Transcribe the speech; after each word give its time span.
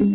Welcome 0.00 0.08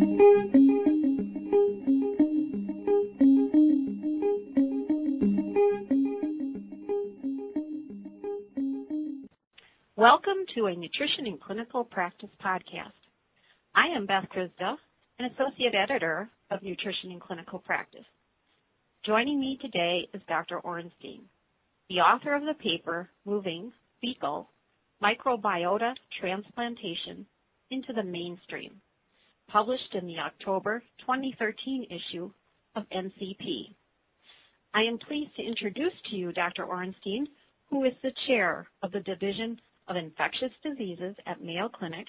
to 10.56 10.66
a 10.66 10.76
Nutrition 10.76 11.28
in 11.28 11.38
Clinical 11.38 11.86
Practice 11.86 12.28
podcast. 12.44 12.92
I 13.74 13.88
am 13.96 14.06
Beth 14.06 14.26
Krizda, 14.36 14.76
an 15.18 15.32
Associate 15.32 15.74
Editor 15.74 16.30
of 16.52 16.62
Nutrition 16.62 17.12
in 17.12 17.22
Clinical 17.22 17.60
Practice. 17.60 18.04
Joining 19.06 19.40
me 19.40 19.58
today 19.62 20.10
is 20.14 20.22
Dr. 20.28 20.60
Orenstein, 20.60 21.22
the 21.90 22.02
author 22.02 22.36
of 22.36 22.44
the 22.44 22.56
paper, 22.56 23.10
Moving 23.26 23.72
Fecal 24.02 24.50
Microbiota 25.02 25.94
Transplantation 26.20 27.26
into 27.72 27.94
the 27.94 28.04
Mainstream, 28.04 28.82
published 29.50 29.96
in 29.96 30.06
the 30.06 30.20
October 30.20 30.84
2013 31.00 31.88
issue 31.90 32.32
of 32.76 32.84
NCP. 32.90 33.74
I 34.74 34.82
am 34.82 35.00
pleased 35.00 35.36
to 35.36 35.44
introduce 35.44 35.94
to 36.10 36.16
you 36.16 36.32
Dr. 36.32 36.66
Orenstein, 36.66 37.26
who 37.70 37.84
is 37.84 37.94
the 38.02 38.14
chair 38.28 38.68
of 38.84 38.92
the 38.92 39.00
Division 39.00 39.60
of 39.88 39.96
Infectious 39.96 40.52
Diseases 40.64 41.16
at 41.26 41.42
Mayo 41.42 41.68
Clinic 41.68 42.06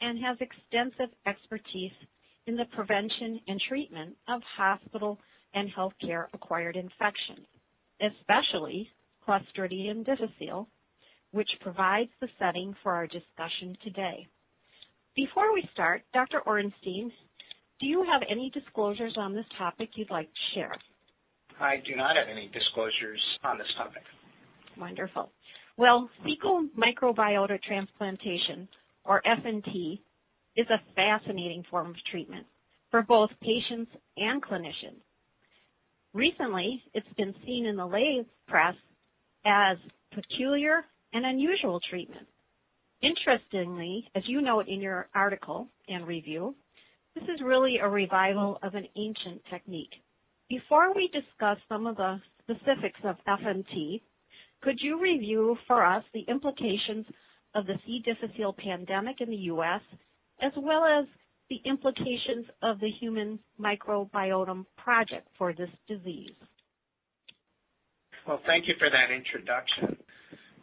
and 0.00 0.18
has 0.18 0.38
extensive 0.40 1.10
expertise 1.26 1.92
in 2.46 2.56
the 2.56 2.64
prevention 2.64 3.40
and 3.46 3.60
treatment 3.60 4.16
of 4.26 4.42
hospital 4.42 5.18
and 5.54 5.70
healthcare 5.70 6.26
acquired 6.32 6.76
infections, 6.76 7.46
especially 8.00 8.90
Clostridium 9.26 10.04
difficile, 10.04 10.68
which 11.30 11.60
provides 11.60 12.10
the 12.20 12.28
setting 12.38 12.74
for 12.82 12.92
our 12.92 13.06
discussion 13.06 13.76
today. 13.84 14.26
Before 15.14 15.52
we 15.52 15.68
start, 15.74 16.02
Dr. 16.14 16.40
Orenstein, 16.46 17.12
do 17.80 17.86
you 17.86 18.02
have 18.04 18.22
any 18.30 18.50
disclosures 18.50 19.14
on 19.18 19.34
this 19.34 19.44
topic 19.58 19.90
you'd 19.94 20.10
like 20.10 20.28
to 20.28 20.54
share? 20.54 20.74
I 21.60 21.76
do 21.84 21.94
not 21.96 22.16
have 22.16 22.28
any 22.30 22.48
disclosures 22.48 23.20
on 23.44 23.58
this 23.58 23.66
topic. 23.76 24.02
Wonderful. 24.78 25.30
Well, 25.76 26.08
fecal 26.24 26.66
microbiota 26.78 27.62
transplantation, 27.62 28.68
or 29.04 29.20
FMT, 29.26 30.00
is 30.56 30.66
a 30.70 30.80
fascinating 30.94 31.64
form 31.70 31.90
of 31.90 31.96
treatment 32.10 32.46
for 32.90 33.02
both 33.02 33.30
patients 33.42 33.90
and 34.16 34.42
clinicians. 34.42 35.00
Recently, 36.14 36.82
it's 36.94 37.06
been 37.16 37.34
seen 37.44 37.66
in 37.66 37.76
the 37.76 37.86
lay 37.86 38.24
press 38.48 38.74
as 39.44 39.76
peculiar 40.14 40.84
and 41.12 41.26
unusual 41.26 41.80
treatment. 41.90 42.26
Interestingly, 43.02 44.08
as 44.14 44.22
you 44.26 44.40
note 44.40 44.68
in 44.68 44.80
your 44.80 45.08
article 45.14 45.66
and 45.88 46.06
review, 46.06 46.54
this 47.14 47.24
is 47.24 47.42
really 47.44 47.78
a 47.78 47.88
revival 47.88 48.58
of 48.62 48.74
an 48.74 48.86
ancient 48.96 49.42
technique. 49.50 49.92
Before 50.48 50.94
we 50.94 51.08
discuss 51.08 51.58
some 51.68 51.86
of 51.86 51.96
the 51.96 52.20
specifics 52.42 53.00
of 53.04 53.16
FMT, 53.26 54.00
could 54.62 54.78
you 54.80 55.00
review 55.00 55.56
for 55.66 55.84
us 55.84 56.04
the 56.14 56.24
implications 56.28 57.04
of 57.54 57.66
the 57.66 57.74
C. 57.84 58.02
difficile 58.04 58.52
pandemic 58.52 59.20
in 59.20 59.30
the 59.30 59.36
U.S., 59.36 59.80
as 60.40 60.52
well 60.56 60.84
as 60.84 61.06
the 61.50 61.60
implications 61.64 62.46
of 62.62 62.78
the 62.78 62.90
Human 63.00 63.38
Microbiome 63.60 64.64
Project 64.76 65.26
for 65.36 65.52
this 65.52 65.68
disease? 65.88 66.36
Well, 68.26 68.40
thank 68.46 68.68
you 68.68 68.74
for 68.78 68.88
that 68.88 69.12
introduction. 69.12 70.01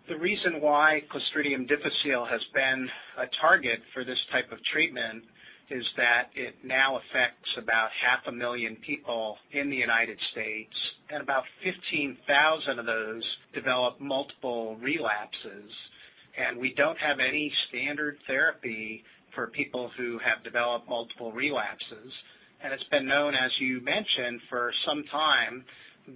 The 0.09 0.17
reason 0.17 0.59
why 0.59 1.03
Clostridium 1.07 1.67
difficile 1.67 2.25
has 2.25 2.41
been 2.51 2.89
a 3.15 3.27
target 3.39 3.79
for 3.93 4.03
this 4.03 4.17
type 4.31 4.51
of 4.51 4.57
treatment 4.63 5.23
is 5.69 5.85
that 5.97 6.31
it 6.33 6.55
now 6.63 6.97
affects 6.97 7.55
about 7.55 7.91
half 7.91 8.25
a 8.25 8.31
million 8.31 8.75
people 8.75 9.37
in 9.51 9.69
the 9.69 9.75
United 9.75 10.17
States, 10.31 10.73
and 11.11 11.21
about 11.21 11.43
15,000 11.63 12.79
of 12.79 12.87
those 12.87 13.21
develop 13.53 14.01
multiple 14.01 14.77
relapses. 14.77 15.71
And 16.35 16.57
we 16.57 16.73
don't 16.73 16.97
have 16.97 17.19
any 17.19 17.53
standard 17.67 18.17
therapy 18.25 19.03
for 19.35 19.45
people 19.45 19.91
who 19.95 20.17
have 20.17 20.43
developed 20.43 20.89
multiple 20.89 21.31
relapses. 21.31 22.11
And 22.63 22.73
it's 22.73 22.83
been 22.85 23.05
known, 23.05 23.35
as 23.35 23.51
you 23.59 23.79
mentioned, 23.81 24.41
for 24.49 24.73
some 24.87 25.03
time 25.03 25.65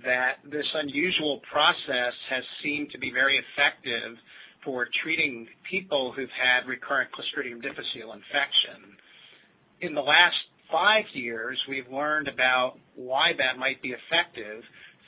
that 0.06 0.38
this 0.44 0.68
unusual 0.74 1.42
process 1.52 2.14
has 2.30 2.44
seemed 2.64 2.92
to 2.92 2.98
be 2.98 3.12
very 3.12 3.38
effective 3.38 4.18
for 4.64 4.88
treating 5.04 5.48
people 5.70 6.12
who've 6.12 6.30
had 6.30 6.68
recurrent 6.68 7.09
Clostridium 7.12 7.62
difficile 7.62 8.14
infection. 8.14 8.98
In 9.82 9.94
the 9.94 10.02
last 10.02 10.38
five 10.72 11.06
years, 11.14 11.66
we've 11.68 11.90
learned 11.92 12.28
about 12.28 12.80
why 12.96 13.34
that 13.38 13.58
might 13.58 13.82
be 13.82 13.90
effective 13.94 14.64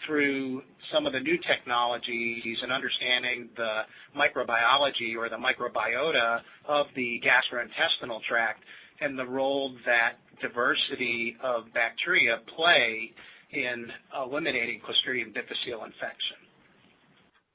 through 0.06 0.62
some 0.94 1.07
of 1.07 1.13
the 1.13 1.19
new 1.19 1.38
technologies 1.38 2.57
and 2.62 2.72
understanding 2.72 3.50
the 3.56 3.81
microbiology 4.16 5.16
or 5.18 5.29
the 5.29 5.38
microbiota 5.38 6.41
of 6.68 6.88
the 6.95 7.22
gastrointestinal 7.24 8.22
tract 8.24 8.63
and 9.01 9.18
the 9.18 9.25
role 9.25 9.74
that 9.85 10.13
diversity 10.41 11.38
of 11.41 11.74
bacteria 11.74 12.40
play 12.56 13.12
in 13.51 13.91
eliminating 14.16 14.81
Clostridium 14.81 15.33
difficile 15.33 15.83
infection. 15.85 16.38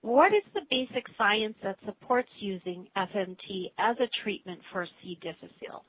What 0.02 0.32
is 0.32 0.42
the 0.54 0.62
basic 0.70 1.06
science 1.18 1.56
that 1.62 1.76
supports 1.84 2.30
using 2.38 2.86
FMT 2.96 3.72
as 3.78 3.96
a 4.00 4.08
treatment 4.22 4.60
for 4.72 4.86
C. 5.02 5.18
difficile? 5.20 5.84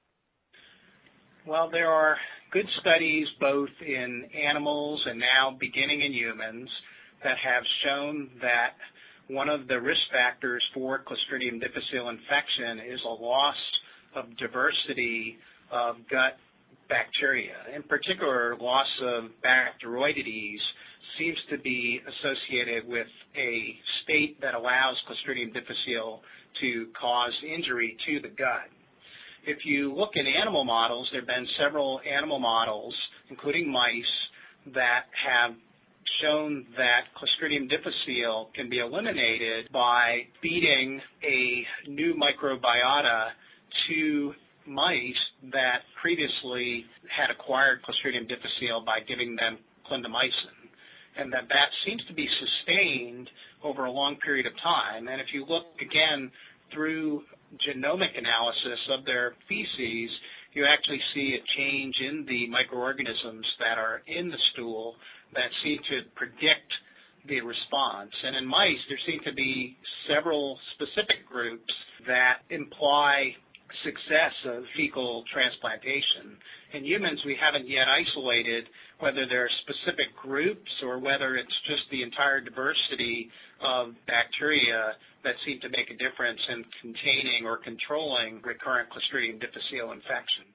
Well, 1.45 1.69
there 1.69 1.89
are 1.89 2.17
good 2.51 2.69
studies 2.69 3.27
both 3.39 3.69
in 3.81 4.25
animals 4.35 5.01
and 5.05 5.19
now 5.19 5.55
beginning 5.57 6.01
in 6.01 6.13
humans 6.13 6.69
that 7.23 7.37
have 7.37 7.63
shown 7.83 8.29
that 8.41 8.73
one 9.27 9.47
of 9.47 9.67
the 9.67 9.79
risk 9.79 10.01
factors 10.11 10.63
for 10.73 11.03
Clostridium 11.03 11.61
difficile 11.61 12.09
infection 12.09 12.79
is 12.79 12.99
a 13.05 13.09
loss 13.09 13.55
of 14.13 14.35
diversity 14.37 15.37
of 15.71 15.95
gut 16.09 16.37
bacteria. 16.91 17.55
In 17.73 17.83
particular, 17.83 18.55
loss 18.59 18.91
of 19.01 19.31
Bacteroidetes 19.43 20.59
seems 21.17 21.37
to 21.49 21.57
be 21.57 22.01
associated 22.05 22.87
with 22.87 23.07
a 23.35 23.79
state 24.03 24.41
that 24.41 24.53
allows 24.53 24.97
Clostridium 25.07 25.53
difficile 25.53 26.21
to 26.59 26.87
cause 26.99 27.33
injury 27.47 27.97
to 28.05 28.19
the 28.19 28.27
gut. 28.27 28.67
If 29.45 29.65
you 29.65 29.93
look 29.93 30.11
in 30.15 30.27
animal 30.27 30.65
models, 30.65 31.09
there 31.11 31.21
have 31.21 31.27
been 31.27 31.47
several 31.57 32.01
animal 32.01 32.39
models, 32.39 32.93
including 33.29 33.71
mice, 33.71 34.03
that 34.73 35.05
have 35.13 35.55
shown 36.19 36.67
that 36.77 37.05
Clostridium 37.15 37.69
difficile 37.69 38.49
can 38.53 38.69
be 38.69 38.79
eliminated 38.79 39.71
by 39.71 40.27
feeding 40.41 41.01
a 41.23 41.65
new 41.87 42.13
microbiota 42.15 43.29
to 43.87 44.35
mice 44.65 45.31
that 45.51 45.83
previously 46.01 46.85
had 47.09 47.29
acquired 47.29 47.81
Clostridium 47.83 48.27
difficile 48.27 48.81
by 48.81 48.99
giving 48.99 49.35
them 49.35 49.57
clindamycin. 49.89 50.55
And 51.17 51.33
that 51.33 51.49
that 51.49 51.69
seems 51.85 52.03
to 52.05 52.13
be 52.13 52.27
sustained 52.27 53.29
over 53.63 53.85
a 53.85 53.91
long 53.91 54.15
period 54.15 54.45
of 54.45 54.57
time. 54.57 55.07
And 55.07 55.19
if 55.19 55.33
you 55.33 55.45
look 55.45 55.65
again 55.81 56.31
through 56.71 57.23
genomic 57.57 58.17
analysis 58.17 58.79
of 58.89 59.05
their 59.05 59.35
feces, 59.47 60.11
you 60.53 60.65
actually 60.65 61.01
see 61.13 61.35
a 61.35 61.43
change 61.45 61.99
in 61.99 62.25
the 62.25 62.47
microorganisms 62.47 63.55
that 63.59 63.77
are 63.77 64.01
in 64.07 64.29
the 64.29 64.37
stool 64.37 64.95
that 65.33 65.49
seem 65.63 65.79
to 65.89 66.01
predict 66.15 66.73
the 67.25 67.41
response. 67.41 68.11
And 68.23 68.35
in 68.35 68.45
mice, 68.45 68.79
there 68.89 68.99
seem 69.05 69.21
to 69.21 69.33
be 69.33 69.77
several 70.07 70.59
specific 70.73 71.27
groups 71.27 71.73
that 72.07 72.39
imply 72.49 73.35
success 73.83 74.33
of 74.45 74.63
fecal 74.75 75.23
transplantation. 75.31 76.37
In 76.73 76.85
humans, 76.85 77.21
we 77.25 77.35
haven't 77.39 77.67
yet 77.67 77.87
isolated 77.87 78.67
whether 78.99 79.25
there 79.25 79.45
are 79.45 79.49
specific 79.61 80.15
groups 80.15 80.71
or 80.83 80.99
whether 80.99 81.35
it's 81.35 81.59
just 81.67 81.83
the 81.89 82.03
entire 82.03 82.39
diversity 82.39 83.29
of 83.61 83.95
bacteria 84.07 84.93
that 85.23 85.35
seem 85.45 85.59
to 85.61 85.69
make 85.69 85.89
a 85.89 85.97
difference 85.97 86.41
in 86.49 86.63
containing 86.81 87.45
or 87.45 87.57
controlling 87.57 88.41
recurrent 88.43 88.89
Clostridium 88.89 89.39
difficile 89.39 89.91
infection. 89.91 90.45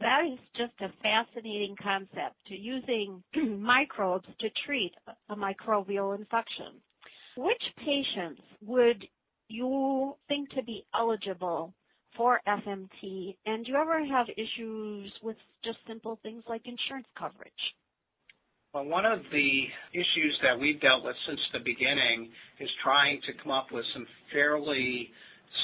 That 0.00 0.22
is 0.32 0.38
just 0.56 0.74
a 0.80 0.92
fascinating 1.02 1.74
concept 1.82 2.36
to 2.46 2.56
using 2.56 3.22
microbes 3.58 4.28
to 4.38 4.48
treat 4.64 4.94
a 5.28 5.36
microbial 5.36 6.16
infection. 6.16 6.80
Which 7.36 7.62
patients 7.84 8.42
would 8.64 9.06
you 9.48 10.14
think 10.28 10.50
to 10.50 10.62
be 10.62 10.84
eligible 10.94 11.74
for 12.18 12.40
FMT? 12.46 13.36
And 13.46 13.64
do 13.64 13.72
you 13.72 13.78
ever 13.78 14.04
have 14.04 14.26
issues 14.36 15.10
with 15.22 15.36
just 15.64 15.78
simple 15.86 16.18
things 16.22 16.42
like 16.48 16.62
insurance 16.66 17.06
coverage? 17.16 17.52
Well, 18.74 18.84
one 18.84 19.06
of 19.06 19.20
the 19.32 19.64
issues 19.94 20.38
that 20.42 20.58
we've 20.58 20.80
dealt 20.80 21.04
with 21.04 21.16
since 21.26 21.40
the 21.54 21.60
beginning 21.60 22.28
is 22.60 22.68
trying 22.82 23.20
to 23.22 23.32
come 23.42 23.52
up 23.52 23.72
with 23.72 23.86
some 23.94 24.06
fairly 24.30 25.08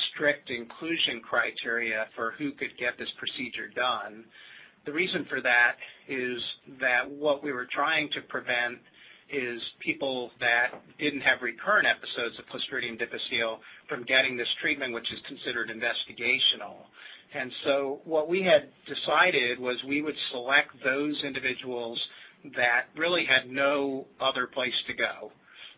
strict 0.09 0.49
inclusion 0.49 1.21
criteria 1.21 2.07
for 2.17 2.33
who 2.39 2.53
could 2.53 2.79
get 2.79 2.97
this 2.99 3.11
procedure 3.19 3.69
done. 3.75 4.25
The 4.87 4.93
reason 4.93 5.27
for 5.29 5.41
that 5.43 5.77
is 6.09 6.41
that 6.81 7.11
what 7.11 7.43
we 7.43 7.53
were 7.53 7.67
trying 7.71 8.09
to 8.15 8.21
prevent 8.23 8.79
is 9.31 9.61
people 9.81 10.31
that 10.41 10.83
didn't 10.99 11.23
have 11.23 11.43
recurrent 11.43 11.87
episodes 11.87 12.39
of 12.39 12.47
Clostridium 12.47 12.99
difficile 12.99 13.61
from 13.89 14.05
getting 14.05 14.37
this 14.37 14.53
treatment, 14.61 14.93
which 14.93 15.13
is 15.13 15.21
considered 15.27 15.71
investigational. 15.71 16.77
And 17.33 17.51
so 17.65 18.01
what 18.05 18.29
we 18.29 18.43
had 18.43 18.69
decided 18.87 19.59
was 19.59 19.83
we 19.83 20.03
would 20.03 20.17
select 20.31 20.83
those 20.85 21.23
individuals 21.25 22.01
that 22.57 22.87
really 22.97 23.25
had 23.25 23.51
no 23.51 24.07
other 24.21 24.47
place 24.47 24.75
to 24.87 24.95
go. 24.95 25.33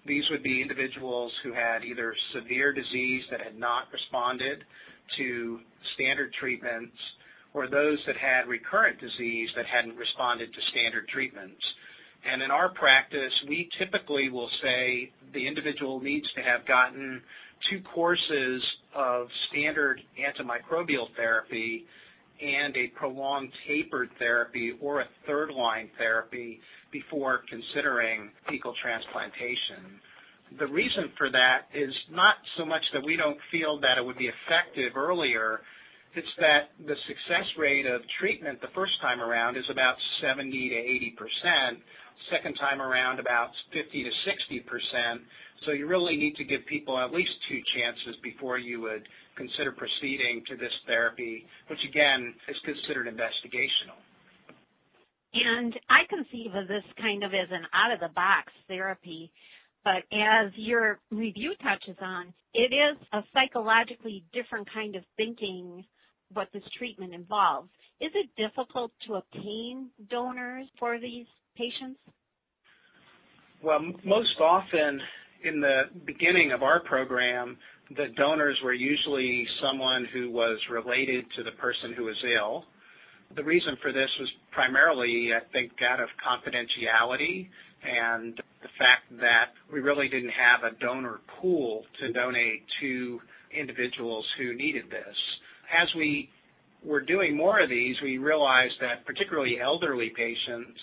These 0.04 0.28
would 0.31 0.42
be 0.42 0.60
individuals 0.60 1.32
who 1.42 1.52
had 1.52 1.84
either 1.84 2.14
severe 2.32 2.72
disease 2.72 3.25
that 3.31 3.40
had 3.40 3.58
not 3.58 3.84
responded 3.92 4.64
to 5.16 5.60
standard 5.94 6.32
treatments 6.34 6.96
or 7.54 7.66
those 7.66 7.99
that 8.06 8.16
had 8.16 8.46
recurrent 8.46 9.00
disease 9.00 9.49
that 9.56 9.66
hadn't 9.66 9.96
responded 9.96 10.52
to 10.52 10.60
standard 10.62 11.08
treatments. 11.08 11.64
And 12.26 12.43
in 12.43 12.50
our 12.50 12.69
practice, 12.69 13.32
we 13.46 13.69
typically 13.78 14.31
will 14.31 14.50
say 14.62 15.11
the 15.32 15.46
individual 15.46 16.00
needs 16.00 16.31
to 16.32 16.43
have 16.43 16.67
gotten 16.67 17.23
two 17.69 17.81
courses 17.81 18.62
of 18.94 19.28
standard 19.49 20.02
antimicrobial 20.19 21.08
therapy 21.14 21.87
and 22.40 22.76
a 22.76 22.88
prolonged 22.88 23.52
tapered 23.67 24.11
therapy 24.19 24.76
or 24.81 25.00
a 25.00 25.08
third 25.26 25.50
line 25.50 25.88
therapy 25.96 26.61
before 26.90 27.43
considering 27.49 28.31
fecal 28.49 28.75
transplantation. 28.81 30.00
The 30.58 30.67
reason 30.67 31.12
for 31.17 31.31
that 31.31 31.69
is 31.75 31.94
not 32.11 32.37
so 32.56 32.64
much 32.64 32.93
that 32.93 33.02
we 33.05 33.17
don't 33.17 33.38
feel 33.50 33.81
that 33.81 33.99
it 33.99 34.05
would 34.05 34.19
be 34.19 34.28
effective 34.28 34.96
earlier, 34.96 35.61
it's 36.14 36.28
that 36.38 36.70
the 36.87 36.96
success 37.06 37.46
rate 37.58 37.87
of 37.87 38.02
treatment 38.19 38.61
the 38.61 38.69
first 38.69 39.00
time 39.00 39.20
around 39.20 39.56
is 39.56 39.69
about 39.70 39.96
70 40.20 40.69
to 40.70 40.75
80 40.75 41.11
percent, 41.11 41.78
second 42.30 42.54
time 42.54 42.80
around 42.80 43.20
about 43.20 43.50
50 43.72 44.04
to 44.04 44.10
60 44.24 44.60
percent. 44.60 45.22
So 45.64 45.72
you 45.72 45.86
really 45.86 46.16
need 46.16 46.36
to 46.36 46.44
give 46.44 46.66
people 46.66 46.98
at 46.98 47.12
least 47.12 47.32
two 47.48 47.60
chances 47.74 48.16
before 48.22 48.58
you 48.58 48.80
would 48.82 49.08
consider 49.36 49.72
proceeding 49.72 50.42
to 50.48 50.56
this 50.56 50.72
therapy, 50.86 51.46
which 51.68 51.84
again 51.84 52.34
is 52.48 52.56
considered 52.64 53.06
investigational. 53.06 53.96
And 55.34 55.78
I 55.88 56.04
conceive 56.08 56.54
of 56.54 56.68
this 56.68 56.84
kind 57.00 57.22
of 57.22 57.34
as 57.34 57.48
an 57.50 57.66
out 57.74 57.92
of 57.92 58.00
the 58.00 58.08
box 58.08 58.52
therapy. 58.68 59.30
But 59.84 60.02
as 60.12 60.50
your 60.56 60.98
review 61.10 61.54
touches 61.62 61.96
on, 62.00 62.32
it 62.54 62.72
is 62.72 62.96
a 63.12 63.22
psychologically 63.32 64.24
different 64.32 64.68
kind 64.72 64.96
of 64.96 65.04
thinking 65.16 65.84
what 66.32 66.48
this 66.52 66.64
treatment 66.76 67.14
involves. 67.14 67.68
Is 68.00 68.10
it 68.14 68.28
difficult 68.36 68.92
to 69.06 69.14
obtain 69.14 69.90
donors 70.10 70.66
for 70.78 70.98
these 70.98 71.26
patients? 71.56 71.99
Well, 73.62 73.93
most 74.05 74.41
often 74.41 75.00
in 75.43 75.61
the 75.61 75.85
beginning 76.05 76.53
of 76.53 76.62
our 76.62 76.81
program, 76.81 77.56
the 77.94 78.08
donors 78.17 78.61
were 78.62 78.73
usually 78.73 79.47
someone 79.61 80.05
who 80.12 80.31
was 80.31 80.58
related 80.70 81.25
to 81.37 81.43
the 81.43 81.53
person 81.53 81.93
who 81.93 82.05
was 82.05 82.17
ill. 82.25 82.64
The 83.35 83.44
reason 83.44 83.76
for 83.82 83.93
this 83.93 84.11
was 84.20 84.31
primarily, 84.50 85.32
I 85.35 85.41
think, 85.53 85.73
out 85.82 86.00
of 86.00 86.08
confidentiality 86.25 87.49
and 87.82 88.41
the 88.62 88.69
fact 88.79 89.20
that 89.20 89.50
we 89.73 89.81
really 89.81 90.09
didn't 90.09 90.31
have 90.31 90.64
a 90.64 90.75
donor 90.79 91.20
pool 91.41 91.85
to 92.00 92.12
donate 92.12 92.64
to 92.81 93.20
individuals 93.52 94.26
who 94.38 94.55
needed 94.55 94.91
this. 94.91 95.17
As 95.76 95.88
we 95.94 96.31
were 96.85 97.00
doing 97.00 97.37
more 97.37 97.61
of 97.61 97.69
these, 97.69 97.97
we 98.02 98.19
realized 98.19 98.75
that 98.81 99.05
particularly 99.05 99.61
elderly 99.61 100.11
patients 100.11 100.81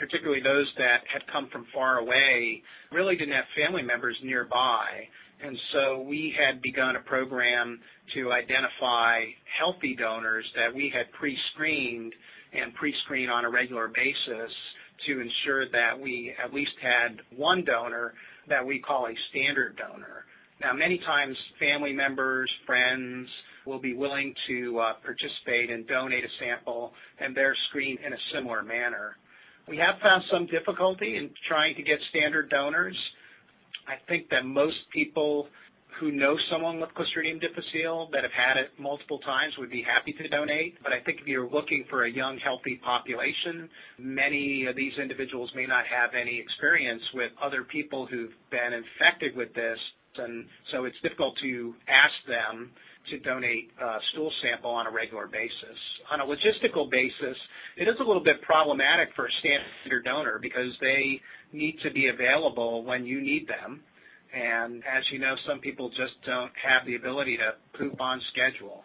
particularly 0.00 0.42
those 0.42 0.66
that 0.78 1.02
had 1.12 1.26
come 1.26 1.46
from 1.52 1.66
far 1.74 1.98
away, 1.98 2.62
really 2.90 3.16
didn't 3.16 3.34
have 3.34 3.44
family 3.54 3.82
members 3.82 4.16
nearby. 4.24 5.06
And 5.42 5.56
so 5.72 6.00
we 6.00 6.34
had 6.36 6.62
begun 6.62 6.96
a 6.96 7.00
program 7.00 7.80
to 8.14 8.32
identify 8.32 9.24
healthy 9.58 9.94
donors 9.94 10.46
that 10.56 10.74
we 10.74 10.88
had 10.88 11.12
pre-screened 11.12 12.14
and 12.52 12.74
pre-screen 12.74 13.28
on 13.28 13.44
a 13.44 13.50
regular 13.50 13.88
basis 13.88 14.52
to 15.06 15.20
ensure 15.20 15.68
that 15.70 15.98
we 16.00 16.34
at 16.42 16.52
least 16.52 16.72
had 16.80 17.20
one 17.36 17.62
donor 17.64 18.14
that 18.48 18.66
we 18.66 18.78
call 18.78 19.06
a 19.06 19.14
standard 19.30 19.76
donor. 19.76 20.24
Now, 20.60 20.72
many 20.72 20.98
times 20.98 21.36
family 21.58 21.92
members, 21.92 22.50
friends 22.66 23.28
will 23.66 23.78
be 23.78 23.94
willing 23.94 24.34
to 24.48 24.78
uh, 24.80 24.92
participate 25.04 25.70
and 25.70 25.86
donate 25.86 26.24
a 26.24 26.28
sample, 26.38 26.92
and 27.18 27.36
they're 27.36 27.56
screened 27.68 27.98
in 28.04 28.12
a 28.12 28.18
similar 28.34 28.62
manner. 28.62 29.16
We 29.70 29.76
have 29.76 30.00
found 30.02 30.24
some 30.32 30.46
difficulty 30.46 31.16
in 31.16 31.30
trying 31.46 31.76
to 31.76 31.82
get 31.82 32.00
standard 32.10 32.50
donors. 32.50 32.96
I 33.86 33.94
think 34.08 34.28
that 34.30 34.44
most 34.44 34.78
people 34.92 35.46
who 36.00 36.10
know 36.10 36.36
someone 36.50 36.80
with 36.80 36.90
Clostridium 36.90 37.40
difficile 37.40 38.08
that 38.12 38.24
have 38.24 38.32
had 38.32 38.56
it 38.56 38.70
multiple 38.78 39.20
times 39.20 39.54
would 39.58 39.70
be 39.70 39.82
happy 39.82 40.12
to 40.14 40.28
donate. 40.28 40.82
But 40.82 40.92
I 40.92 40.98
think 40.98 41.20
if 41.20 41.28
you're 41.28 41.48
looking 41.48 41.84
for 41.88 42.04
a 42.04 42.10
young, 42.10 42.38
healthy 42.38 42.80
population, 42.82 43.68
many 43.96 44.66
of 44.66 44.74
these 44.74 44.98
individuals 45.00 45.52
may 45.54 45.66
not 45.66 45.84
have 45.86 46.14
any 46.20 46.40
experience 46.40 47.02
with 47.14 47.30
other 47.40 47.62
people 47.62 48.06
who've 48.06 48.34
been 48.50 48.72
infected 48.72 49.36
with 49.36 49.54
this. 49.54 49.78
And 50.16 50.46
so 50.72 50.84
it's 50.84 51.00
difficult 51.00 51.36
to 51.42 51.74
ask 51.86 52.14
them 52.26 52.72
to 53.08 53.18
donate 53.18 53.70
a 53.80 53.98
stool 54.12 54.32
sample 54.42 54.70
on 54.70 54.86
a 54.86 54.90
regular 54.90 55.26
basis. 55.26 55.78
On 56.10 56.20
a 56.20 56.24
logistical 56.24 56.90
basis, 56.90 57.36
it 57.76 57.88
is 57.88 57.94
a 58.00 58.04
little 58.04 58.22
bit 58.22 58.42
problematic 58.42 59.08
for 59.16 59.26
a 59.26 59.32
standard 59.40 60.04
donor 60.04 60.38
because 60.40 60.72
they 60.80 61.20
need 61.52 61.78
to 61.82 61.90
be 61.90 62.08
available 62.08 62.84
when 62.84 63.06
you 63.06 63.20
need 63.20 63.48
them. 63.48 63.82
And 64.34 64.84
as 64.84 65.02
you 65.10 65.18
know, 65.18 65.34
some 65.48 65.58
people 65.58 65.88
just 65.90 66.14
don't 66.24 66.52
have 66.62 66.86
the 66.86 66.94
ability 66.94 67.36
to 67.38 67.54
poop 67.78 68.00
on 68.00 68.20
schedule. 68.32 68.84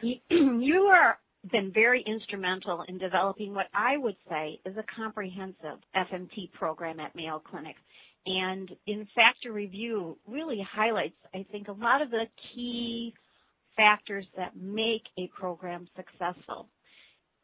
You 0.00 0.82
are 0.92 1.18
been 1.52 1.72
very 1.72 2.02
instrumental 2.06 2.84
in 2.88 2.98
developing 2.98 3.54
what 3.54 3.66
I 3.72 3.96
would 3.96 4.16
say 4.28 4.60
is 4.64 4.76
a 4.76 4.84
comprehensive 4.94 5.78
FMT 5.94 6.52
program 6.52 7.00
at 7.00 7.14
Mayo 7.14 7.40
Clinic. 7.50 7.76
And 8.26 8.70
in 8.86 9.06
factor 9.14 9.52
review 9.52 10.18
really 10.26 10.60
highlights, 10.68 11.16
I 11.32 11.46
think, 11.50 11.68
a 11.68 11.72
lot 11.72 12.02
of 12.02 12.10
the 12.10 12.26
key 12.52 13.14
factors 13.76 14.26
that 14.36 14.56
make 14.56 15.02
a 15.16 15.28
program 15.28 15.86
successful. 15.94 16.68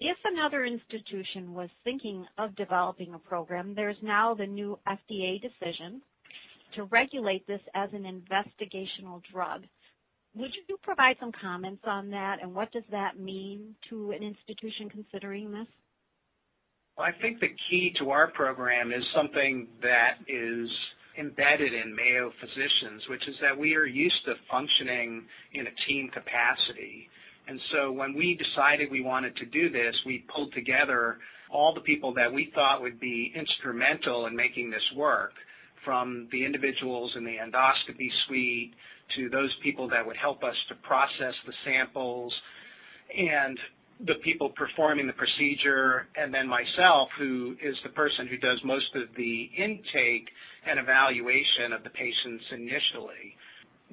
If 0.01 0.17
another 0.25 0.65
institution 0.65 1.55
was 1.55 1.71
thinking 1.85 2.27
of 2.37 2.57
developing 2.57 3.15
a 3.15 3.19
program, 3.19 3.75
there's 3.75 3.97
now 4.03 4.35
the 4.35 4.47
new 4.47 4.77
FDA 4.89 5.41
decision 5.41 6.03
to 6.75 6.85
regulate 6.85 7.47
this 7.47 7.61
as 7.75 7.91
an 7.93 8.03
investigational 8.03 9.23
drug. 9.33 9.63
Would 10.35 10.51
you 10.69 10.79
provide 10.83 11.17
some 11.21 11.31
comments 11.41 11.83
on 11.87 12.11
that 12.11 12.39
and 12.43 12.55
what 12.55 12.73
does 12.73 12.83
that 12.91 13.21
mean 13.21 13.77
to 13.91 14.11
an 14.11 14.23
institution 14.23 14.89
considering 14.89 15.53
this? 15.53 15.69
I 16.99 17.11
think 17.11 17.41
the 17.41 17.55
key 17.71 17.95
to 17.99 18.11
our 18.11 18.29
program 18.29 18.93
is 18.93 19.05
something 19.15 19.67
that 19.83 20.19
is 20.29 20.71
embedded 21.19 21.73
in 21.73 21.95
Mayo 21.95 22.33
physicians, 22.41 23.09
which 23.09 23.27
is 23.29 23.37
that 23.41 23.57
we 23.59 23.77
are 23.77 23.87
used 23.87 24.25
to 24.27 24.35
functioning 24.51 25.25
in 25.53 25.67
a 25.67 25.71
team 25.87 26.09
capacity. 26.09 27.09
And 27.49 27.61
so 27.73 27.91
when 27.91 28.15
we 28.15 28.35
decided 28.35 28.91
we 28.91 29.03
wanted 29.03 29.37
to 29.37 29.47
do 29.47 29.71
this, 29.71 30.01
we 30.05 30.25
pulled 30.29 30.53
together 30.53 31.19
all 31.51 31.75
the 31.75 31.81
people 31.81 32.15
that 32.15 32.33
we 32.33 32.51
thought 32.55 32.83
would 32.83 33.01
be 33.01 33.33
instrumental 33.35 34.27
in 34.27 34.37
making 34.37 34.71
this 34.71 34.93
work, 34.95 35.33
from 35.85 36.29
the 36.31 36.45
individuals 36.45 37.13
in 37.17 37.25
the 37.25 37.37
endoscopy 37.37 38.11
suite 38.27 38.73
to 39.17 39.29
those 39.29 39.55
people 39.63 39.89
that 39.89 40.07
would 40.07 40.17
help 40.17 40.45
us 40.45 40.55
to 40.69 40.75
process 40.77 41.35
the 41.47 41.53
samples 41.65 42.33
and 43.17 43.59
the 44.05 44.15
people 44.17 44.51
performing 44.51 45.07
the 45.07 45.13
procedure, 45.13 46.09
and 46.17 46.35
then 46.35 46.49
myself, 46.49 47.09
who 47.19 47.57
is 47.63 47.77
the 47.83 47.89
person 47.91 48.27
who 48.27 48.37
does 48.37 48.63
most 48.65 48.95
of 48.97 49.15
the 49.17 49.51
intake 49.57 50.29
and 50.67 50.79
evaluation 50.79 51.73
of 51.73 51.85
the 51.85 51.91
patients 51.91 52.45
initially. 52.51 53.37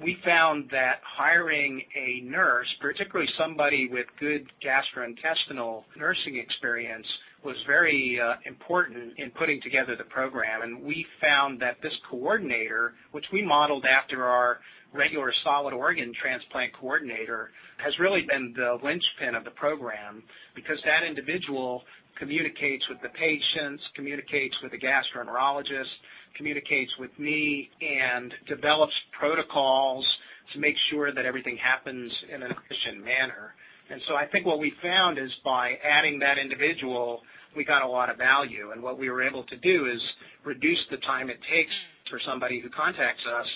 We 0.02 0.18
found 0.24 0.70
that 0.72 1.02
hiring 1.04 1.84
a 1.96 2.22
nurse, 2.22 2.74
particularly 2.80 3.30
somebody 3.38 3.90
with 3.90 4.08
good 4.20 4.48
gastrointestinal 4.64 5.84
nursing 5.96 6.38
experience, 6.38 7.08
was 7.44 7.58
very 7.68 8.20
uh, 8.20 8.36
important 8.46 9.18
in 9.18 9.32
putting 9.32 9.62
together 9.62 9.96
the 9.96 10.04
program. 10.04 10.62
And 10.62 10.84
we 10.84 11.06
found 11.22 11.62
that 11.62 11.82
this 11.82 11.94
coordinator, 12.10 12.94
which 13.12 13.26
we 13.32 13.44
modeled 13.44 13.86
after 13.86 14.26
our 14.26 14.60
regular 14.94 15.32
solid 15.44 15.74
organ 15.74 16.14
transplant 16.14 16.74
coordinator, 16.74 17.52
has 17.78 17.98
really 18.00 18.24
been 18.24 18.54
the 18.56 18.78
linchpin 18.84 19.36
of 19.36 19.44
the 19.44 19.52
program 19.52 20.24
because 20.56 20.80
that 20.84 21.04
individual 21.04 21.84
communicates 22.18 22.88
with 22.90 23.02
the 23.02 23.10
patients, 23.10 23.84
communicates 23.96 24.62
with 24.62 24.72
the 24.72 24.78
gastroenterologist, 24.78 25.90
communicates 26.36 26.98
with 26.98 27.18
me, 27.18 27.70
and 27.82 28.34
develops 28.48 28.94
protocols 29.18 30.18
to 30.54 30.60
make 30.60 30.76
sure 30.78 31.12
that 31.12 31.26
everything 31.26 31.58
happens 31.58 32.12
in 32.34 32.44
an 32.44 32.52
efficient 32.52 33.04
manner. 33.04 33.54
And 33.90 34.02
so 34.08 34.16
I 34.16 34.26
think 34.26 34.46
what 34.46 34.60
we 34.60 34.74
found 34.82 35.18
is 35.18 35.32
by 35.44 35.78
adding 35.84 36.20
that 36.20 36.38
individual, 36.38 37.22
we 37.56 37.64
got 37.64 37.82
a 37.82 37.88
lot 37.88 38.10
of 38.10 38.18
value. 38.18 38.72
And 38.72 38.84
what 38.84 39.00
we 39.00 39.10
were 39.10 39.24
able 39.24 39.44
to 39.44 39.58
do 39.58 39.88
is 39.88 40.02
reduce 40.44 40.86
the 40.92 40.98
time 40.98 41.30
it 41.30 41.40
takes 41.50 41.72
for 42.10 42.20
somebody 42.20 42.60
who 42.60 42.70
contacts 42.70 43.24
us 43.26 43.48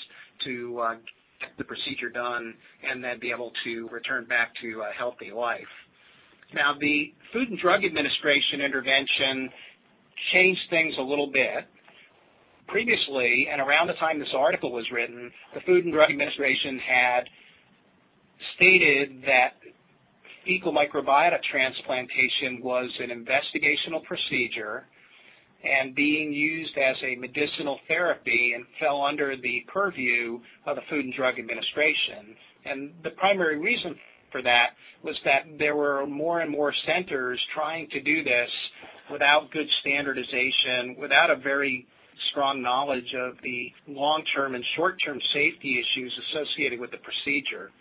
to 0.45 0.79
uh, 0.79 0.95
the 1.57 1.63
procedure 1.63 2.09
done 2.09 2.55
and 2.89 3.03
then 3.03 3.19
be 3.19 3.31
able 3.31 3.51
to 3.63 3.87
return 3.89 4.25
back 4.25 4.53
to 4.61 4.81
a 4.81 4.91
healthy 4.91 5.31
life. 5.31 5.67
Now, 6.53 6.75
the 6.79 7.13
Food 7.31 7.49
and 7.49 7.57
Drug 7.57 7.83
Administration 7.83 8.61
intervention 8.61 9.49
changed 10.31 10.61
things 10.69 10.95
a 10.97 11.01
little 11.01 11.27
bit. 11.27 11.65
Previously, 12.67 13.49
and 13.51 13.59
around 13.59 13.87
the 13.87 13.93
time 13.93 14.19
this 14.19 14.33
article 14.35 14.71
was 14.71 14.89
written, 14.91 15.31
the 15.53 15.61
Food 15.61 15.83
and 15.83 15.93
Drug 15.93 16.09
Administration 16.09 16.79
had 16.79 17.29
stated 18.55 19.23
that 19.25 19.53
fecal 20.45 20.73
microbiota 20.73 21.41
transplantation 21.41 22.61
was 22.61 22.91
an 22.99 23.09
investigational 23.09 24.03
procedure 24.03 24.85
and 25.63 25.95
being 25.95 26.33
used 26.33 26.77
as 26.77 26.97
a 27.03 27.15
medicinal 27.15 27.79
therapy 27.87 28.53
and 28.53 28.65
fell 28.79 29.01
under 29.01 29.35
the 29.37 29.65
purview 29.67 30.39
of 30.65 30.75
the 30.75 30.81
Food 30.89 31.05
and 31.05 31.13
Drug 31.13 31.39
Administration. 31.39 32.35
And 32.65 32.93
the 33.03 33.11
primary 33.11 33.57
reason 33.57 33.97
for 34.31 34.41
that 34.41 34.71
was 35.03 35.15
that 35.25 35.45
there 35.57 35.75
were 35.75 36.05
more 36.05 36.41
and 36.41 36.51
more 36.51 36.73
centers 36.85 37.41
trying 37.53 37.89
to 37.89 38.01
do 38.01 38.23
this 38.23 38.49
without 39.11 39.51
good 39.51 39.69
standardization, 39.79 40.95
without 40.99 41.29
a 41.29 41.35
very 41.35 41.87
strong 42.29 42.61
knowledge 42.61 43.13
of 43.15 43.37
the 43.41 43.71
long-term 43.87 44.55
and 44.55 44.65
short-term 44.75 45.19
safety 45.29 45.79
issues 45.79 46.17
associated 46.29 46.79
with 46.79 46.91
the 46.91 46.97
procedure. 46.97 47.71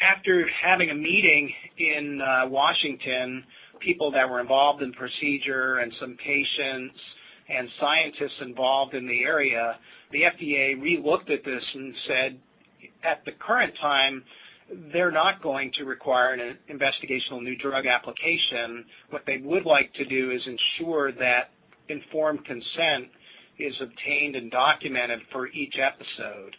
After 0.00 0.46
having 0.48 0.90
a 0.90 0.94
meeting 0.94 1.52
in 1.76 2.20
uh, 2.20 2.46
Washington 2.48 3.44
people 3.80 4.12
that 4.12 4.28
were 4.28 4.40
involved 4.40 4.82
in 4.82 4.92
procedure 4.92 5.78
and 5.78 5.92
some 6.00 6.16
patients 6.16 6.94
and 7.48 7.68
scientists 7.80 8.40
involved 8.40 8.94
in 8.94 9.06
the 9.06 9.24
area, 9.24 9.78
the 10.12 10.22
FDA 10.22 10.80
re-looked 10.80 11.30
at 11.30 11.44
this 11.44 11.62
and 11.74 11.94
said, 12.06 12.38
at 13.02 13.24
the 13.24 13.32
current 13.32 13.74
time, 13.80 14.24
they're 14.92 15.10
not 15.10 15.42
going 15.42 15.72
to 15.78 15.84
require 15.84 16.34
an 16.34 16.58
investigational 16.68 17.42
new 17.42 17.56
drug 17.56 17.86
application. 17.86 18.84
What 19.10 19.22
they 19.26 19.38
would 19.38 19.64
like 19.64 19.92
to 19.94 20.04
do 20.04 20.30
is 20.30 20.42
ensure 20.46 21.12
that 21.12 21.50
informed 21.88 22.44
consent 22.44 23.08
is 23.58 23.74
obtained 23.80 24.36
and 24.36 24.50
documented 24.50 25.20
for 25.32 25.48
each 25.48 25.74
episode. 25.80 26.54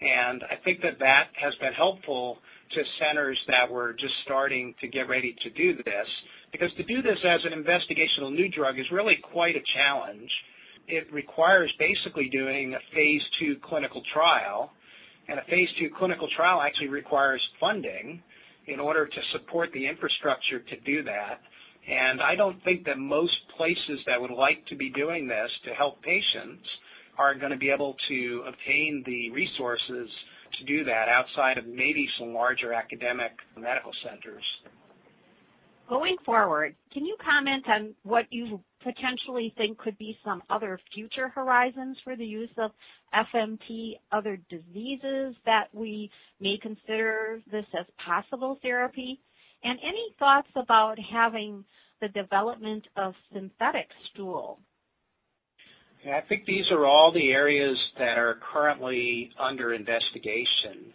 And 0.00 0.42
I 0.50 0.56
think 0.64 0.80
that 0.82 0.98
that 0.98 1.28
has 1.40 1.54
been 1.56 1.74
helpful 1.74 2.38
to 2.74 2.82
centers 2.98 3.40
that 3.48 3.70
were 3.70 3.92
just 3.92 4.14
starting 4.24 4.74
to 4.80 4.88
get 4.88 5.08
ready 5.08 5.36
to 5.42 5.50
do 5.50 5.76
this 5.76 6.08
because 6.52 6.72
to 6.74 6.84
do 6.84 7.02
this 7.02 7.18
as 7.24 7.40
an 7.44 7.52
investigational 7.52 8.32
new 8.32 8.48
drug 8.48 8.78
is 8.78 8.90
really 8.92 9.16
quite 9.16 9.56
a 9.56 9.62
challenge. 9.62 10.30
It 10.86 11.12
requires 11.12 11.72
basically 11.78 12.28
doing 12.28 12.74
a 12.74 12.94
phase 12.94 13.22
two 13.38 13.56
clinical 13.62 14.02
trial, 14.12 14.72
and 15.28 15.38
a 15.38 15.44
phase 15.44 15.68
two 15.78 15.90
clinical 15.90 16.28
trial 16.28 16.60
actually 16.60 16.88
requires 16.88 17.42
funding 17.58 18.22
in 18.66 18.78
order 18.78 19.06
to 19.06 19.20
support 19.32 19.72
the 19.72 19.86
infrastructure 19.86 20.60
to 20.60 20.80
do 20.80 21.02
that. 21.04 21.40
And 21.88 22.20
I 22.20 22.36
don't 22.36 22.62
think 22.62 22.84
that 22.84 22.98
most 22.98 23.40
places 23.56 24.00
that 24.06 24.20
would 24.20 24.30
like 24.30 24.64
to 24.66 24.76
be 24.76 24.90
doing 24.90 25.26
this 25.26 25.50
to 25.64 25.74
help 25.74 26.00
patients 26.02 26.68
are 27.18 27.34
going 27.34 27.50
to 27.50 27.58
be 27.58 27.70
able 27.70 27.96
to 28.08 28.44
obtain 28.46 29.02
the 29.04 29.30
resources 29.30 30.08
to 30.58 30.64
do 30.64 30.84
that 30.84 31.08
outside 31.08 31.58
of 31.58 31.66
maybe 31.66 32.08
some 32.18 32.34
larger 32.34 32.72
academic 32.72 33.32
medical 33.56 33.92
centers. 34.04 34.44
Going 35.88 36.16
forward, 36.24 36.74
can 36.92 37.04
you 37.04 37.16
comment 37.22 37.68
on 37.68 37.94
what 38.02 38.26
you 38.30 38.60
potentially 38.82 39.52
think 39.56 39.78
could 39.78 39.98
be 39.98 40.18
some 40.24 40.42
other 40.48 40.78
future 40.94 41.28
horizons 41.28 41.98
for 42.02 42.16
the 42.16 42.24
use 42.24 42.50
of 42.56 42.70
FMT, 43.14 43.98
other 44.10 44.38
diseases 44.48 45.34
that 45.44 45.68
we 45.72 46.10
may 46.40 46.56
consider 46.56 47.40
this 47.50 47.66
as 47.78 47.86
possible 48.04 48.58
therapy? 48.62 49.20
And 49.64 49.78
any 49.82 50.14
thoughts 50.18 50.48
about 50.56 50.98
having 50.98 51.64
the 52.00 52.08
development 52.08 52.86
of 52.96 53.14
synthetic 53.32 53.88
stool? 54.12 54.58
I 56.10 56.20
think 56.20 56.46
these 56.46 56.70
are 56.72 56.84
all 56.84 57.12
the 57.12 57.30
areas 57.30 57.78
that 57.96 58.18
are 58.18 58.38
currently 58.52 59.30
under 59.38 59.72
investigation. 59.72 60.92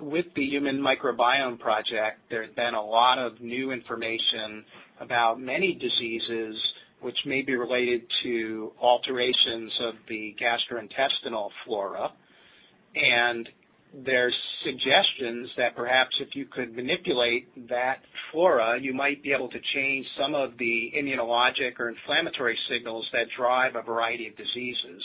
With 0.00 0.32
the 0.34 0.46
Human 0.46 0.80
Microbiome 0.80 1.58
Project, 1.58 2.20
there's 2.30 2.50
been 2.54 2.72
a 2.72 2.82
lot 2.82 3.18
of 3.18 3.42
new 3.42 3.70
information 3.70 4.64
about 4.98 5.38
many 5.38 5.74
diseases 5.74 6.72
which 7.00 7.26
may 7.26 7.42
be 7.42 7.54
related 7.54 8.10
to 8.22 8.72
alterations 8.80 9.78
of 9.78 9.96
the 10.08 10.34
gastrointestinal 10.40 11.50
flora. 11.64 12.12
And 12.96 13.46
there's 13.92 14.36
suggestions 14.64 15.50
that 15.58 15.76
perhaps 15.76 16.16
if 16.18 16.34
you 16.34 16.46
could 16.46 16.74
manipulate 16.74 17.68
that 17.68 18.02
flora, 18.32 18.80
you 18.80 18.94
might 18.94 19.22
be 19.22 19.32
able 19.32 19.50
to 19.50 19.60
change 19.74 20.06
some 20.18 20.34
of 20.34 20.56
the 20.56 20.92
immunologic 20.96 21.78
or 21.78 21.90
inflammatory 21.90 22.58
signals 22.70 23.06
that 23.12 23.26
drive 23.36 23.76
a 23.76 23.82
variety 23.82 24.28
of 24.28 24.36
diseases. 24.36 25.02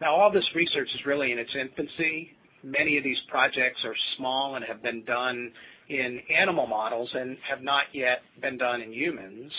Now, 0.00 0.16
all 0.16 0.32
this 0.32 0.56
research 0.56 0.88
is 0.92 1.06
really 1.06 1.30
in 1.30 1.38
its 1.38 1.54
infancy, 1.54 2.32
many 2.62 2.98
of 2.98 3.04
these 3.04 3.20
projects 3.28 3.84
are 3.84 3.94
small 4.16 4.56
and 4.56 4.64
have 4.64 4.82
been 4.82 5.04
done 5.04 5.52
in 5.88 6.20
animal 6.30 6.66
models 6.66 7.10
and 7.14 7.38
have 7.48 7.62
not 7.62 7.84
yet 7.92 8.22
been 8.40 8.58
done 8.58 8.82
in 8.82 8.92
humans. 8.92 9.52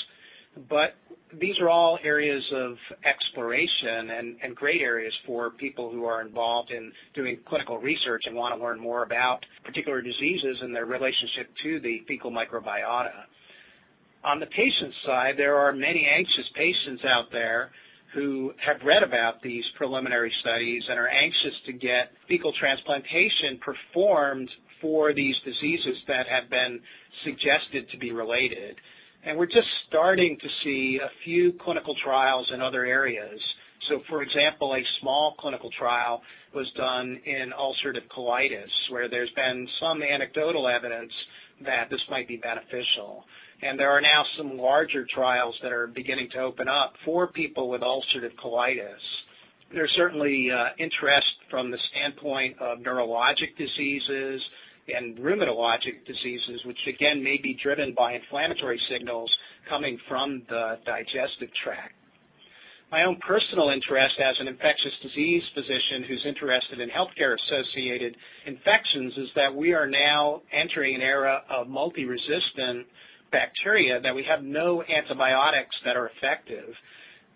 But 0.68 0.96
these 1.32 1.60
are 1.60 1.70
all 1.70 2.00
areas 2.04 2.44
of 2.52 2.78
exploration 3.06 4.10
and, 4.10 4.38
and, 4.42 4.56
great 4.56 4.82
areas 4.82 5.14
for 5.26 5.52
people 5.52 5.92
who 5.92 6.06
are 6.06 6.22
involved 6.22 6.72
in 6.72 6.92
doing 7.14 7.38
clinical 7.46 7.78
research 7.78 8.24
and 8.26 8.36
want 8.36 8.56
to 8.56 8.62
learn 8.62 8.80
more 8.80 9.04
about 9.04 9.46
particular 9.64 10.02
diseases 10.02 10.58
and 10.62 10.76
their 10.76 10.86
relationship 10.86 11.50
to 11.64 11.80
the 11.80 12.04
fecal 12.08 12.32
microbiota. 12.32 13.26
On 14.24 14.40
the 14.40 14.48
patient 14.48 14.94
side, 15.06 15.36
there 15.38 15.58
are 15.58 15.72
many 15.72 16.08
anxious 16.12 16.50
patients 16.56 17.06
out 17.06 17.32
there 17.32 17.72
who 18.14 18.54
have 18.58 18.82
read 18.84 19.04
about 19.04 19.42
these 19.42 19.64
preliminary 19.78 20.34
studies 20.42 20.84
and 20.90 20.98
are 20.98 21.08
anxious 21.08 21.54
to 21.66 21.74
get 21.74 22.12
fecal 22.28 22.52
transplantation 22.54 23.60
performed 23.60 24.50
for 24.82 25.14
these 25.14 25.38
diseases 25.46 25.98
that 26.08 26.28
have 26.28 26.50
been 26.50 26.80
suggested 27.24 27.90
to 27.92 27.98
be 27.98 28.12
related. 28.12 28.78
And 29.24 29.38
we're 29.38 29.48
just 29.48 29.68
starting 29.88 30.38
to 30.40 30.48
see 30.64 31.00
a 31.04 31.10
few 31.24 31.54
clinical 31.54 31.96
trials 31.96 32.52
in 32.54 32.62
other 32.62 32.86
areas. 32.86 33.42
So, 33.90 34.02
for 34.08 34.22
example, 34.22 34.74
a 34.74 34.84
small 35.02 35.36
clinical 35.38 35.70
trial 35.72 36.22
was 36.54 36.72
done 36.72 37.20
in 37.26 37.52
ulcerative 37.52 38.08
colitis, 38.08 38.70
where 38.90 39.10
there's 39.10 39.32
been 39.32 39.68
some 39.80 40.02
anecdotal 40.02 40.68
evidence 40.68 41.12
that 41.62 41.90
this 41.90 42.02
might 42.10 42.28
be 42.28 42.38
beneficial 42.38 43.26
there 43.62 43.92
are 43.92 44.02
now 44.02 44.26
some 44.38 44.58
larger 44.58 45.06
trials 45.06 45.58
that 45.62 45.72
are 45.72 45.88
beginning 45.88 46.30
to 46.32 46.40
open 46.40 46.68
up 46.68 46.94
for 47.04 47.28
people 47.28 47.70
with 47.70 47.82
ulcerative 47.82 48.36
colitis. 48.36 49.00
There's 49.74 49.92
certainly 49.92 50.50
uh, 50.52 50.70
interest 50.78 51.36
from 51.50 51.72
the 51.72 51.78
standpoint 51.78 52.60
of 52.60 52.80
neurologic 52.80 53.58
diseases 53.58 54.42
and 54.88 55.18
rheumatologic 55.18 56.06
diseases, 56.06 56.66
which 56.66 56.88
again 56.88 57.24
may 57.24 57.38
be 57.38 57.54
driven 57.54 57.94
by 57.94 58.14
inflammatory 58.14 58.80
signals 58.90 59.38
coming 59.68 60.00
from 60.08 60.44
the 60.50 60.80
digestive 60.86 61.54
tract. 61.54 61.94
My 62.92 63.04
own 63.04 63.18
personal 63.18 63.70
interest 63.70 64.20
as 64.20 64.40
an 64.40 64.48
infectious 64.48 64.94
disease 65.04 65.44
physician 65.54 66.02
who's 66.02 66.26
interested 66.26 66.80
in 66.80 66.90
healthcare 66.90 67.36
associated 67.36 68.18
infections 68.48 69.16
is 69.16 69.30
that 69.36 69.54
we 69.54 69.74
are 69.74 69.86
now 69.86 70.42
entering 70.52 70.96
an 70.96 71.02
era 71.04 71.44
of 71.50 71.68
multi-resistant 71.68 72.88
bacteria 73.32 74.00
that 74.02 74.16
we 74.16 74.24
have 74.24 74.44
no 74.44 74.84
antibiotics 74.84 75.76
that 75.86 75.96
are 75.96 76.08
effective. 76.08 76.76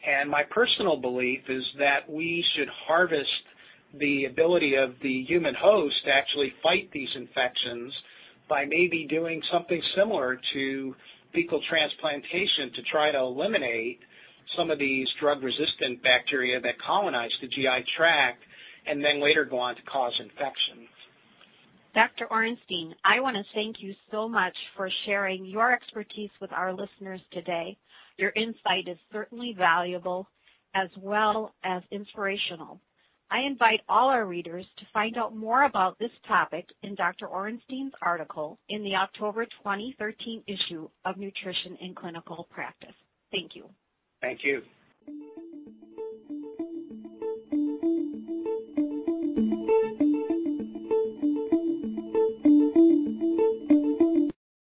And 0.05 0.29
my 0.29 0.43
personal 0.43 0.97
belief 0.97 1.50
is 1.50 1.65
that 1.79 2.09
we 2.09 2.43
should 2.55 2.69
harvest 2.69 3.43
the 3.93 4.25
ability 4.25 4.75
of 4.75 4.95
the 5.01 5.23
human 5.23 5.53
host 5.53 6.03
to 6.05 6.13
actually 6.13 6.53
fight 6.63 6.89
these 6.91 7.09
infections 7.15 7.93
by 8.50 8.65
maybe 8.65 9.05
doing 9.05 9.41
something 9.51 9.81
similar 9.95 10.39
to 10.53 10.95
fecal 11.33 11.62
transplantation 11.67 12.71
to 12.73 12.81
try 12.83 13.12
to 13.12 13.17
eliminate 13.17 14.00
some 14.55 14.69
of 14.69 14.79
these 14.79 15.07
drug-resistant 15.19 16.03
bacteria 16.03 16.59
that 16.59 16.79
colonize 16.79 17.31
the 17.41 17.47
GI 17.47 17.85
tract 17.95 18.43
and 18.85 19.03
then 19.03 19.21
later 19.21 19.45
go 19.45 19.59
on 19.59 19.75
to 19.75 19.81
cause 19.83 20.13
infection. 20.19 20.88
Dr. 21.93 22.27
Orenstein, 22.31 22.93
I 23.05 23.19
want 23.19 23.38
to 23.38 23.43
thank 23.53 23.77
you 23.79 23.93
so 24.09 24.27
much 24.27 24.55
for 24.75 24.89
sharing 25.05 25.45
your 25.45 25.71
expertise 25.71 26.31
with 26.41 26.51
our 26.51 26.73
listeners 26.73 27.21
today. 27.31 27.77
Your 28.17 28.31
insight 28.35 28.88
is 28.88 28.97
certainly 29.12 29.53
valuable 29.55 30.27
as 30.73 30.89
well 31.00 31.53
as 31.63 31.83
inspirational. 31.91 32.81
I 33.29 33.41
invite 33.41 33.81
all 33.88 34.09
our 34.09 34.25
readers 34.25 34.65
to 34.77 34.85
find 34.91 35.17
out 35.17 35.35
more 35.35 35.63
about 35.63 36.00
this 36.00 36.12
topic 36.27 36.65
in 36.81 36.95
Dr. 36.95 37.27
Orenstein's 37.27 37.93
article 38.01 38.59
in 38.69 38.83
the 38.83 38.95
October 38.95 39.45
2013 39.45 40.43
issue 40.47 40.89
of 41.05 41.17
Nutrition 41.17 41.77
in 41.79 41.93
Clinical 41.93 42.47
Practice. 42.51 42.95
Thank 43.31 43.55
you. 43.55 43.69
Thank 44.21 44.43
you. 44.43 44.62